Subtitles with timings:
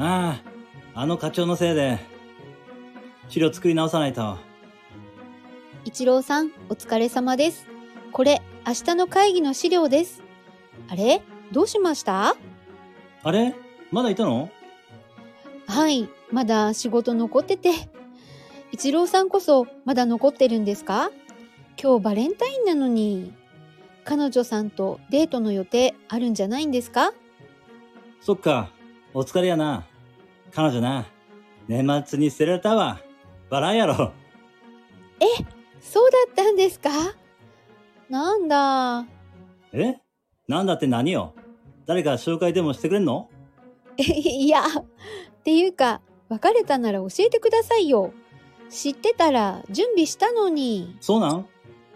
[0.00, 1.98] 課長のせいで、
[3.28, 4.38] 資料作り直さないと。
[5.84, 7.66] 一郎さん、お疲れ様です。
[8.10, 10.22] これ、明日の会議の資料です。
[10.88, 11.20] あれ？
[11.52, 12.34] どうしました？
[13.22, 13.54] あれ？
[13.92, 14.48] まだいたの？
[15.66, 17.70] はい、まだ仕事残ってて。
[18.72, 21.10] 一郎さんこそまだ残ってるんですか？
[21.78, 23.34] 今日バレンタインなのに。
[24.04, 27.12] 彼女さんとデートの予定あるんじゃないんですか？
[28.22, 28.70] そっか。
[29.12, 29.84] お疲れやな。
[30.52, 31.06] 彼女な。
[31.68, 33.00] 年末に捨てられたわ。
[33.48, 34.12] 笑いやろ。
[35.80, 36.90] そうだったんですか？
[38.08, 39.06] なんだ。
[39.72, 39.96] え？
[40.48, 41.34] なんだって何よ？
[41.86, 43.28] 誰か紹介でもしてくれんの？
[43.96, 48.12] いや、っていうか、別れたなら教えてくださいよ。
[48.68, 50.96] 知ってたら準備したのに。
[51.00, 51.46] そうなん？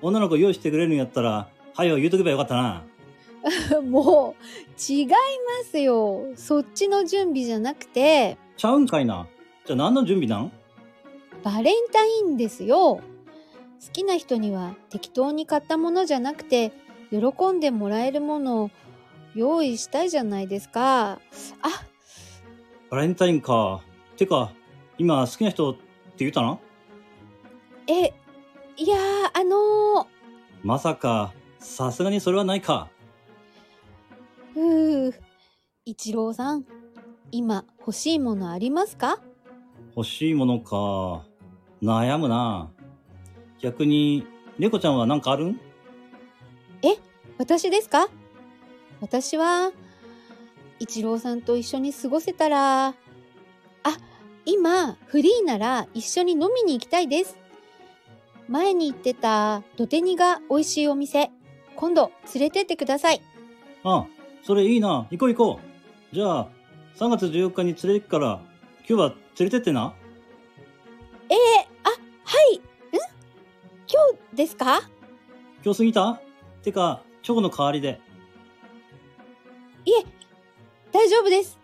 [0.00, 2.84] 女の子用意してくれるんやったら、はよ言うとけばよかったな。
[3.82, 5.14] もう、違いま
[5.64, 6.32] すよ。
[6.36, 9.26] そっちの準備じゃなくて、ちゃうんかいな。
[9.64, 10.52] じゃあ何の準備なん？
[11.42, 13.00] バレンタインですよ。
[13.84, 16.72] 好きな人には適当に買ったものじゃなくて、
[17.10, 17.18] 喜
[17.52, 18.70] んでもらえるものを
[19.34, 21.12] 用意したいじゃないですか。
[21.12, 21.20] あ、
[22.90, 23.82] バレンタインか。
[24.16, 24.52] てか、
[24.98, 25.80] 今好きな人って
[26.18, 26.58] 言ったな
[27.88, 28.12] え、
[28.76, 30.06] いやー、あの
[30.62, 32.88] まさか、さすがにそれはないか。
[34.56, 35.20] ー、ふう、
[35.84, 36.64] 一郎さん、
[37.30, 39.20] 今欲しいものありますか？
[39.96, 41.24] 欲しいものか。
[41.82, 42.70] 悩むな。
[43.60, 44.26] 逆に、
[44.58, 45.46] 猫ちゃんは何かある？
[45.46, 45.60] ん
[47.38, 48.08] 私ですか？
[49.00, 49.72] 私は、
[50.78, 52.94] 一郎さんと一緒に過ごせたら、あ、
[54.44, 57.36] 今、フリーなら一緒に飲みに行きたいです。
[58.48, 61.30] 前に行ってた土手煮が美味しいお店、
[61.74, 63.22] 今度連れてってください。
[63.84, 64.06] あ、
[64.42, 65.06] それいいな。
[65.10, 65.60] 行こう行こ
[66.12, 66.14] う。
[66.14, 66.48] じゃあ、
[66.96, 68.40] 3月14日に連れて行くから、
[68.88, 69.08] 今日は
[69.38, 69.94] 連れてってな。
[71.28, 71.36] えー、
[71.84, 71.96] あ、は
[72.52, 72.60] い、ん？
[72.60, 74.00] 今
[74.32, 74.80] 日ですか？
[75.64, 76.20] 今日過ぎた？
[76.62, 78.00] てか、チョコの代わりで。
[80.92, 81.58] 大丈夫です。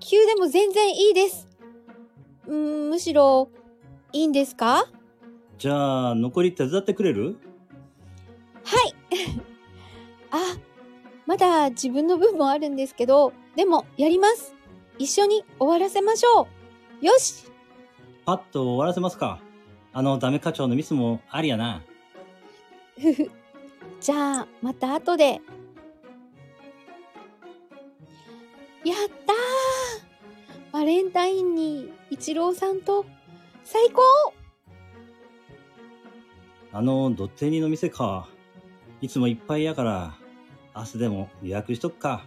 [0.00, 1.46] 急でも全然いいです。
[2.50, 3.48] ん、むしろ、
[4.12, 4.88] いいんですか？
[5.58, 7.36] じゃあ、残り手伝ってくれる？
[8.64, 8.94] はい。
[10.32, 10.38] あ、
[11.26, 14.54] まだ自分の分もあるんですけど、でもやります。
[14.98, 16.48] 一緒に終わらせましょ
[17.02, 17.06] う。
[17.06, 17.44] よし。
[18.24, 19.40] パッと終わらせますか。
[19.92, 21.82] あのダメ課長のミスもありやな。
[23.00, 23.30] ふふ。
[24.00, 25.40] じゃあ、また後で。
[28.84, 33.04] やったーバレンタインに一郎さんと
[33.64, 34.02] 最高
[36.72, 38.28] あの土手煮の店か。
[39.00, 40.14] いつもいっぱいやから、
[40.76, 42.26] 明日でも予約しとくか。